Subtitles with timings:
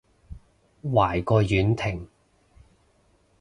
[0.83, 2.07] 壞過婉婷